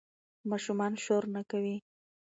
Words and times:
ماشومان 0.49 0.93
شور 1.03 1.23
نه 1.35 1.41
کوي. 1.51 1.75